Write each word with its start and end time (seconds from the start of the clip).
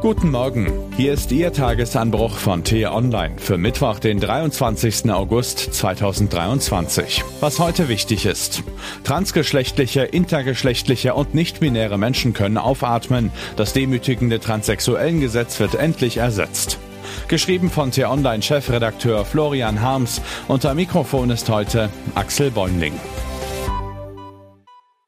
Guten 0.00 0.30
Morgen, 0.30 0.72
hier 0.96 1.12
ist 1.12 1.32
Ihr 1.32 1.52
Tagesanbruch 1.52 2.36
von 2.36 2.62
T-Online 2.62 3.34
für 3.36 3.58
Mittwoch, 3.58 3.98
den 3.98 4.20
23. 4.20 5.10
August 5.10 5.74
2023. 5.74 7.24
Was 7.40 7.58
heute 7.58 7.88
wichtig 7.88 8.24
ist. 8.24 8.62
Transgeschlechtliche, 9.02 10.02
intergeschlechtliche 10.02 11.14
und 11.14 11.34
nicht-binäre 11.34 11.98
Menschen 11.98 12.32
können 12.32 12.58
aufatmen. 12.58 13.32
Das 13.56 13.72
demütigende 13.72 14.38
Transsexuellengesetz 14.38 15.58
wird 15.58 15.74
endlich 15.74 16.18
ersetzt. 16.18 16.78
Geschrieben 17.26 17.68
von 17.68 17.90
T-Online-Chefredakteur 17.90 19.24
Florian 19.24 19.82
Harms. 19.82 20.22
Unter 20.46 20.74
Mikrofon 20.74 21.30
ist 21.30 21.50
heute 21.50 21.90
Axel 22.14 22.52
Bäumling. 22.52 22.92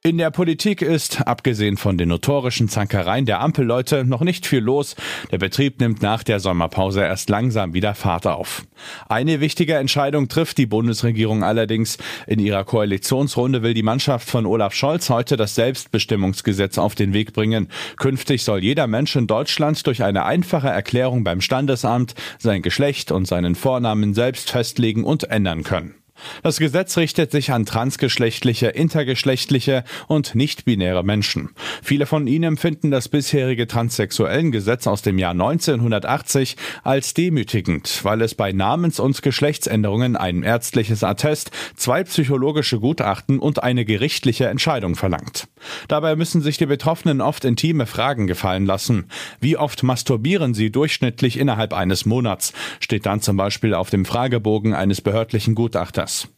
In 0.03 0.17
der 0.17 0.31
Politik 0.31 0.81
ist, 0.81 1.21
abgesehen 1.27 1.77
von 1.77 1.99
den 1.99 2.09
notorischen 2.09 2.71
Zankereien 2.71 3.27
der 3.27 3.41
Ampelleute, 3.41 4.03
noch 4.03 4.23
nicht 4.23 4.47
viel 4.47 4.61
los. 4.61 4.97
Der 5.31 5.37
Betrieb 5.37 5.79
nimmt 5.79 6.01
nach 6.01 6.23
der 6.23 6.41
Sommerpause 6.41 7.03
erst 7.03 7.29
langsam 7.29 7.75
wieder 7.75 7.95
Fahrt 7.95 8.27
auf. 8.27 8.65
Eine 9.11 9.41
wichtige 9.43 9.75
Entscheidung 9.75 10.29
trifft 10.29 10.57
die 10.57 10.65
Bundesregierung 10.65 11.45
allerdings. 11.45 11.99
In 12.27 12.39
ihrer 12.39 12.65
Koalitionsrunde 12.65 13.63
will 13.63 13.75
die 13.75 13.83
Mannschaft 13.83 14.27
von 14.27 14.47
Olaf 14.47 14.73
Scholz 14.73 15.11
heute 15.11 15.37
das 15.37 15.55
Selbstbestimmungsgesetz 15.55 16.79
auf 16.79 16.95
den 16.95 17.13
Weg 17.13 17.35
bringen. 17.35 17.69
Künftig 17.99 18.43
soll 18.43 18.65
jeder 18.65 18.87
Mensch 18.87 19.15
in 19.17 19.27
Deutschland 19.27 19.87
durch 19.87 20.03
eine 20.03 20.25
einfache 20.25 20.69
Erklärung 20.69 21.25
beim 21.25 21.43
Standesamt 21.43 22.15
sein 22.39 22.63
Geschlecht 22.63 23.13
und 23.13 23.27
seinen 23.27 23.55
Vornamen 23.55 24.15
selbst 24.15 24.51
festlegen 24.51 25.05
und 25.05 25.25
ändern 25.25 25.63
können. 25.63 26.00
Das 26.43 26.59
Gesetz 26.59 26.97
richtet 26.97 27.31
sich 27.31 27.53
an 27.53 27.67
transgeschlechtliche, 27.67 28.69
intergeschlechtliche 28.69 29.85
und 30.09 30.35
nicht-binäre 30.35 31.05
Menschen. 31.05 31.51
Viele 31.83 32.07
von 32.07 32.27
ihnen 32.27 32.45
empfinden 32.45 32.91
das 32.91 33.09
bisherige 33.09 33.67
Transsexuellengesetz 33.67 34.87
aus 34.87 35.03
dem 35.03 35.19
Jahr 35.19 35.33
1980 35.33 36.57
als 36.83 37.15
demütigend, 37.15 38.05
weil 38.05 38.23
es 38.23 38.35
bei 38.35 38.53
Namens- 38.53 39.01
und 39.01 39.21
Geschlechtsänderungen 39.23 40.17
ein 40.17 40.43
ärztliches 40.43 41.05
Attest, 41.05 41.51
zwei 41.77 42.05
psychologische 42.05 42.81
Gutachten 42.81 43.39
und 43.39 43.63
eine 43.63 43.85
gerichtliche 43.85 44.47
Entscheidung 44.47 44.97
verlangt. 44.97 45.49
Dabei 45.89 46.17
müssen 46.17 46.41
sich 46.41 46.57
die 46.57 46.67
Betroffenen 46.67 47.21
oft 47.21 47.45
intime 47.45 47.87
Fragen 47.87 48.27
gefallen 48.27 48.67
lassen. 48.67 49.07
Wie 49.41 49.57
oft 49.57 49.83
masturbieren 49.83 50.55
sie 50.55 50.71
durchschnittlich 50.71 51.39
innerhalb 51.39 51.73
eines 51.73 52.07
Monats? 52.07 52.53
Steht 52.81 53.07
dann 53.07 53.21
zum 53.21 53.37
Beispiel 53.37 53.75
auf 53.75 53.91
dem 53.91 54.05
Fragebogen 54.05 54.75
eines 54.75 55.01
behördlichen 55.01 55.55
Gutachters. 55.55 56.29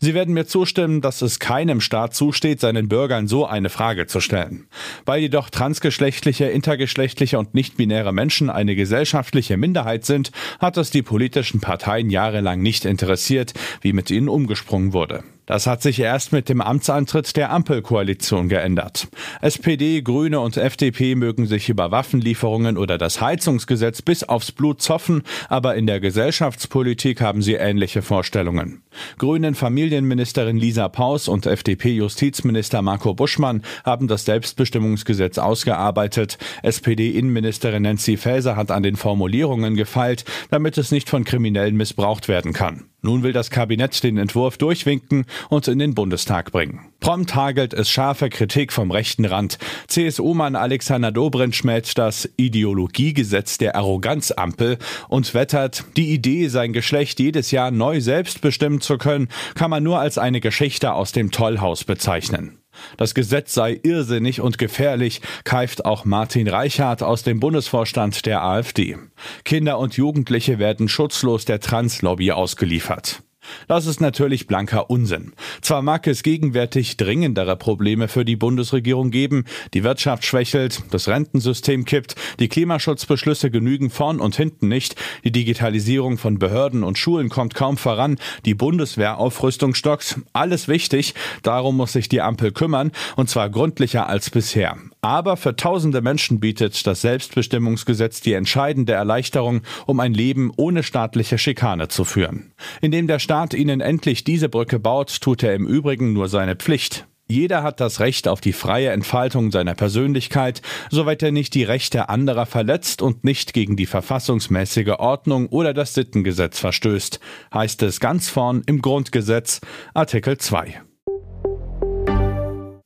Sie 0.00 0.14
werden 0.14 0.34
mir 0.34 0.46
zustimmen, 0.46 1.00
dass 1.00 1.22
es 1.22 1.38
keinem 1.38 1.80
Staat 1.80 2.14
zusteht, 2.14 2.60
seinen 2.60 2.88
Bürgern 2.88 3.28
so 3.28 3.46
eine 3.46 3.68
Frage 3.68 4.06
zu 4.06 4.20
stellen. 4.20 4.66
Weil 5.04 5.20
jedoch 5.20 5.50
transgeschlechtliche, 5.50 6.46
intergeschlechtliche 6.46 7.38
und 7.38 7.54
nichtbinäre 7.54 8.12
Menschen 8.12 8.50
eine 8.50 8.76
gesellschaftliche 8.76 9.56
Minderheit 9.56 10.04
sind, 10.04 10.32
hat 10.58 10.76
es 10.76 10.90
die 10.90 11.02
politischen 11.02 11.60
Parteien 11.60 12.10
jahrelang 12.10 12.60
nicht 12.60 12.84
interessiert, 12.84 13.54
wie 13.80 13.92
mit 13.92 14.10
ihnen 14.10 14.28
umgesprungen 14.28 14.92
wurde. 14.92 15.24
Das 15.46 15.66
hat 15.66 15.82
sich 15.82 16.00
erst 16.00 16.32
mit 16.32 16.48
dem 16.48 16.62
Amtsantritt 16.62 17.36
der 17.36 17.52
Ampelkoalition 17.52 18.48
geändert. 18.48 19.08
SPD, 19.42 20.00
Grüne 20.00 20.40
und 20.40 20.56
FDP 20.56 21.14
mögen 21.16 21.46
sich 21.46 21.68
über 21.68 21.90
Waffenlieferungen 21.90 22.78
oder 22.78 22.96
das 22.96 23.20
Heizungsgesetz 23.20 24.00
bis 24.00 24.24
aufs 24.24 24.52
Blut 24.52 24.80
zoffen, 24.80 25.22
aber 25.50 25.74
in 25.74 25.86
der 25.86 26.00
Gesellschaftspolitik 26.00 27.20
haben 27.20 27.42
sie 27.42 27.54
ähnliche 27.54 28.00
Vorstellungen. 28.00 28.82
Grünen 29.18 29.54
Familienministerin 29.54 30.56
Lisa 30.56 30.88
Paus 30.88 31.28
und 31.28 31.44
FDP-Justizminister 31.44 32.80
Marco 32.80 33.12
Buschmann 33.12 33.62
haben 33.84 34.08
das 34.08 34.24
Selbstbestimmungsgesetz 34.24 35.36
ausgearbeitet. 35.36 36.38
SPD-Innenministerin 36.62 37.82
Nancy 37.82 38.16
Faeser 38.16 38.56
hat 38.56 38.70
an 38.70 38.82
den 38.82 38.96
Formulierungen 38.96 39.74
gefeilt, 39.74 40.24
damit 40.50 40.78
es 40.78 40.90
nicht 40.90 41.10
von 41.10 41.24
Kriminellen 41.24 41.76
missbraucht 41.76 42.28
werden 42.28 42.54
kann. 42.54 42.84
Nun 43.04 43.22
will 43.22 43.34
das 43.34 43.50
Kabinett 43.50 44.02
den 44.02 44.16
Entwurf 44.16 44.56
durchwinken 44.56 45.26
und 45.50 45.68
in 45.68 45.78
den 45.78 45.94
Bundestag 45.94 46.52
bringen. 46.52 46.80
Prompt 47.00 47.34
hagelt 47.34 47.74
es 47.74 47.90
scharfe 47.90 48.30
Kritik 48.30 48.72
vom 48.72 48.90
rechten 48.90 49.26
Rand. 49.26 49.58
CSU-Mann 49.88 50.56
Alexander 50.56 51.12
Dobrindt 51.12 51.54
schmäht 51.54 51.98
das 51.98 52.26
Ideologiegesetz 52.38 53.58
der 53.58 53.76
Arroganzampel 53.76 54.78
und 55.08 55.34
wettert, 55.34 55.84
die 55.98 56.14
Idee, 56.14 56.48
sein 56.48 56.72
Geschlecht 56.72 57.20
jedes 57.20 57.50
Jahr 57.50 57.70
neu 57.70 58.00
selbst 58.00 58.40
bestimmen 58.40 58.80
zu 58.80 58.96
können, 58.96 59.28
kann 59.54 59.68
man 59.68 59.82
nur 59.82 59.98
als 59.98 60.16
eine 60.16 60.40
Geschichte 60.40 60.94
aus 60.94 61.12
dem 61.12 61.30
Tollhaus 61.30 61.84
bezeichnen. 61.84 62.63
Das 62.96 63.14
Gesetz 63.14 63.52
sei 63.52 63.80
irrsinnig 63.82 64.40
und 64.40 64.58
gefährlich, 64.58 65.20
keift 65.42 65.84
auch 65.84 66.04
Martin 66.04 66.48
Reichhardt 66.48 67.02
aus 67.02 67.24
dem 67.24 67.40
Bundesvorstand 67.40 68.24
der 68.26 68.42
AfD. 68.42 68.96
Kinder 69.44 69.78
und 69.78 69.96
Jugendliche 69.96 70.60
werden 70.60 70.88
schutzlos 70.88 71.44
der 71.44 71.58
Translobby 71.58 72.30
ausgeliefert. 72.30 73.23
Das 73.68 73.86
ist 73.86 74.00
natürlich 74.00 74.46
blanker 74.46 74.90
Unsinn. 74.90 75.32
Zwar 75.60 75.82
mag 75.82 76.06
es 76.06 76.22
gegenwärtig 76.22 76.96
dringendere 76.96 77.56
Probleme 77.56 78.08
für 78.08 78.24
die 78.24 78.36
Bundesregierung 78.36 79.10
geben, 79.10 79.44
die 79.72 79.84
Wirtschaft 79.84 80.24
schwächelt, 80.24 80.82
das 80.90 81.08
Rentensystem 81.08 81.84
kippt, 81.84 82.14
die 82.40 82.48
Klimaschutzbeschlüsse 82.48 83.50
genügen 83.50 83.90
vorn 83.90 84.20
und 84.20 84.36
hinten 84.36 84.68
nicht, 84.68 84.96
die 85.24 85.32
Digitalisierung 85.32 86.18
von 86.18 86.38
Behörden 86.38 86.84
und 86.84 86.98
Schulen 86.98 87.28
kommt 87.28 87.54
kaum 87.54 87.76
voran, 87.76 88.18
die 88.44 88.54
Bundeswehraufrüstung 88.54 89.74
stockt, 89.74 90.20
alles 90.32 90.68
wichtig, 90.68 91.14
darum 91.42 91.76
muss 91.76 91.92
sich 91.92 92.08
die 92.08 92.20
Ampel 92.20 92.52
kümmern, 92.52 92.92
und 93.16 93.28
zwar 93.28 93.50
gründlicher 93.50 94.08
als 94.08 94.30
bisher. 94.30 94.76
Aber 95.04 95.36
für 95.36 95.54
tausende 95.54 96.00
Menschen 96.00 96.40
bietet 96.40 96.86
das 96.86 97.02
Selbstbestimmungsgesetz 97.02 98.22
die 98.22 98.32
entscheidende 98.32 98.94
Erleichterung, 98.94 99.60
um 99.84 100.00
ein 100.00 100.14
Leben 100.14 100.50
ohne 100.56 100.82
staatliche 100.82 101.36
Schikane 101.36 101.88
zu 101.88 102.04
führen. 102.04 102.54
Indem 102.80 103.06
der 103.06 103.18
Staat 103.18 103.52
ihnen 103.52 103.82
endlich 103.82 104.24
diese 104.24 104.48
Brücke 104.48 104.78
baut, 104.78 105.20
tut 105.20 105.42
er 105.42 105.54
im 105.54 105.66
Übrigen 105.66 106.14
nur 106.14 106.30
seine 106.30 106.56
Pflicht. 106.56 107.06
Jeder 107.28 107.62
hat 107.62 107.80
das 107.80 108.00
Recht 108.00 108.26
auf 108.28 108.40
die 108.40 108.54
freie 108.54 108.92
Entfaltung 108.92 109.50
seiner 109.50 109.74
Persönlichkeit, 109.74 110.62
soweit 110.90 111.22
er 111.22 111.32
nicht 111.32 111.52
die 111.52 111.64
Rechte 111.64 112.08
anderer 112.08 112.46
verletzt 112.46 113.02
und 113.02 113.24
nicht 113.24 113.52
gegen 113.52 113.76
die 113.76 113.84
verfassungsmäßige 113.84 114.94
Ordnung 114.98 115.48
oder 115.48 115.74
das 115.74 115.92
Sittengesetz 115.92 116.58
verstößt, 116.60 117.20
heißt 117.52 117.82
es 117.82 118.00
ganz 118.00 118.30
vorn 118.30 118.62
im 118.64 118.80
Grundgesetz, 118.80 119.60
Artikel 119.92 120.38
2. 120.38 120.80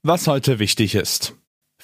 Was 0.02 0.26
heute 0.26 0.58
wichtig 0.58 0.96
ist. 0.96 1.37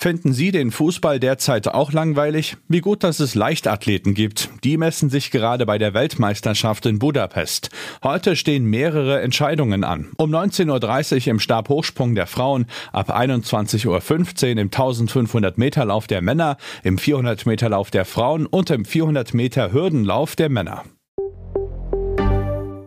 Finden 0.04 0.34
Sie 0.34 0.52
den 0.52 0.70
Fußball 0.70 1.18
derzeit 1.18 1.66
auch 1.66 1.90
langweilig? 1.90 2.58
Wie 2.68 2.82
gut, 2.82 3.04
dass 3.04 3.20
es 3.20 3.34
Leichtathleten 3.34 4.12
gibt. 4.12 4.50
Die 4.62 4.76
messen 4.76 5.08
sich 5.08 5.30
gerade 5.30 5.64
bei 5.64 5.78
der 5.78 5.94
Weltmeisterschaft 5.94 6.84
in 6.84 6.98
Budapest. 6.98 7.70
Heute 8.02 8.36
stehen 8.36 8.66
mehrere 8.66 9.22
Entscheidungen 9.22 9.82
an. 9.82 10.10
Um 10.18 10.30
19.30 10.30 11.22
Uhr 11.22 11.28
im 11.28 11.40
Stabhochsprung 11.40 12.14
der 12.14 12.26
Frauen, 12.26 12.66
ab 12.92 13.16
21.15 13.16 13.86
Uhr 13.86 14.60
im 14.60 14.66
1500 14.66 15.56
Meter 15.56 15.86
Lauf 15.86 16.06
der 16.06 16.20
Männer, 16.20 16.58
im 16.82 16.98
400 16.98 17.46
Meter 17.46 17.70
Lauf 17.70 17.90
der 17.90 18.04
Frauen 18.04 18.44
und 18.44 18.68
im 18.68 18.84
400 18.84 19.32
Meter 19.32 19.72
Hürdenlauf 19.72 20.36
der 20.36 20.50
Männer. 20.50 20.84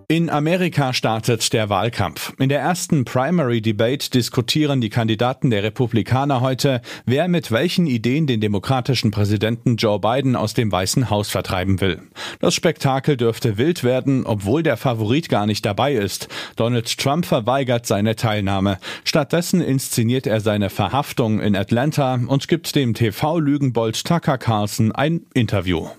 In 0.10 0.30
Amerika 0.30 0.94
startet 0.94 1.52
der 1.52 1.68
Wahlkampf. 1.68 2.32
In 2.40 2.48
der 2.48 2.62
ersten 2.62 3.04
Primary 3.04 3.60
Debate 3.60 4.10
diskutieren 4.10 4.80
die 4.80 4.88
Kandidaten 4.90 5.50
der 5.50 5.64
Republikaner 5.64 6.40
heute, 6.40 6.82
wer 7.06 7.28
mit 7.28 7.52
welchen 7.52 7.88
Ideen 7.88 8.26
den 8.26 8.40
demokratischen 8.40 9.12
Präsidenten 9.12 9.76
Joe 9.76 10.00
Biden 10.00 10.38
aus 10.38 10.54
dem 10.54 10.72
Weißen 10.72 11.10
Haus 11.10 11.30
vertreiben 11.30 11.82
will. 11.82 12.04
Das 12.40 12.56
Spektakel 12.56 13.18
dürfte 13.18 13.58
wild 13.58 13.84
werden, 13.84 14.26
obwohl 14.26 14.64
der 14.64 14.78
Favorit 14.78 15.28
gar 15.28 15.46
nicht 15.46 15.66
dabei 15.66 15.96
ist. 15.96 16.30
Donald 16.56 16.98
Trump 16.98 17.26
verweigert 17.26 17.86
seine 17.86 18.16
Teilnahme. 18.16 18.78
Stattdessen 19.04 19.60
inszeniert 19.60 20.26
er 20.26 20.40
seine 20.40 20.70
Verhaftung 20.70 21.42
in 21.42 21.54
Atlanta 21.54 22.18
und 22.28 22.48
gibt 22.48 22.76
dem 22.76 22.94
TV-Lügenbold 22.94 24.06
Tucker 24.06 24.38
Carlson 24.38 24.94
ein 24.94 25.26
Interview. 25.34 25.90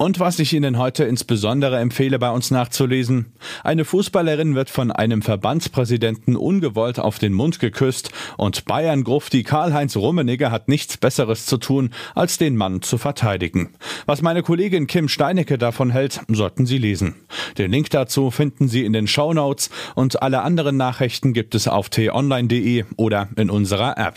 Und 0.00 0.20
was 0.20 0.38
ich 0.38 0.52
Ihnen 0.52 0.78
heute 0.78 1.02
insbesondere 1.02 1.80
empfehle, 1.80 2.20
bei 2.20 2.30
uns 2.30 2.52
nachzulesen. 2.52 3.32
Eine 3.64 3.84
Fußballerin 3.84 4.54
wird 4.54 4.70
von 4.70 4.92
einem 4.92 5.22
Verbandspräsidenten 5.22 6.36
ungewollt 6.36 7.00
auf 7.00 7.18
den 7.18 7.32
Mund 7.32 7.58
geküsst 7.58 8.12
und 8.36 8.64
Bayern-Grufti 8.64 9.42
Karl-Heinz 9.42 9.96
Rummenigge 9.96 10.52
hat 10.52 10.68
nichts 10.68 10.98
Besseres 10.98 11.46
zu 11.46 11.56
tun, 11.56 11.90
als 12.14 12.38
den 12.38 12.56
Mann 12.56 12.80
zu 12.80 12.96
verteidigen. 12.96 13.70
Was 14.06 14.22
meine 14.22 14.44
Kollegin 14.44 14.86
Kim 14.86 15.08
Steinecke 15.08 15.58
davon 15.58 15.90
hält, 15.90 16.20
sollten 16.28 16.64
Sie 16.64 16.78
lesen. 16.78 17.16
Den 17.58 17.72
Link 17.72 17.90
dazu 17.90 18.30
finden 18.30 18.68
Sie 18.68 18.84
in 18.84 18.92
den 18.92 19.08
Show 19.08 19.34
Notes 19.34 19.68
und 19.96 20.22
alle 20.22 20.42
anderen 20.42 20.76
Nachrichten 20.76 21.32
gibt 21.32 21.56
es 21.56 21.66
auf 21.66 21.88
t-online.de 21.88 22.84
oder 22.96 23.30
in 23.34 23.50
unserer 23.50 23.98
App. 23.98 24.14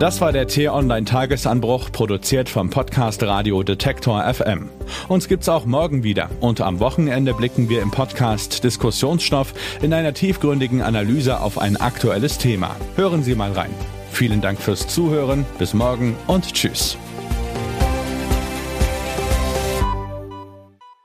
Das 0.00 0.22
war 0.22 0.32
der 0.32 0.46
T-Online-Tagesanbruch, 0.46 1.92
produziert 1.92 2.48
vom 2.48 2.70
Podcast 2.70 3.22
Radio 3.22 3.62
Detektor 3.62 4.32
FM. 4.32 4.70
Uns 5.08 5.28
gibt's 5.28 5.46
auch 5.46 5.66
morgen 5.66 6.02
wieder 6.04 6.30
und 6.40 6.62
am 6.62 6.80
Wochenende 6.80 7.34
blicken 7.34 7.68
wir 7.68 7.82
im 7.82 7.90
Podcast 7.90 8.64
Diskussionsstoff 8.64 9.52
in 9.82 9.92
einer 9.92 10.14
tiefgründigen 10.14 10.80
Analyse 10.80 11.40
auf 11.40 11.58
ein 11.58 11.76
aktuelles 11.76 12.38
Thema. 12.38 12.74
Hören 12.96 13.22
Sie 13.22 13.34
mal 13.34 13.52
rein. 13.52 13.74
Vielen 14.10 14.40
Dank 14.40 14.58
fürs 14.58 14.88
Zuhören, 14.88 15.44
bis 15.58 15.74
morgen 15.74 16.16
und 16.26 16.50
tschüss. 16.54 16.96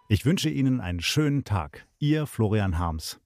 Ich 0.07 0.25
wünsche 0.25 0.50
Ihnen 0.50 0.80
einen 0.80 1.01
schönen 1.01 1.44
Tag. 1.44 1.86
Ihr 2.00 2.27
Florian 2.27 2.80
Harms. 2.80 3.19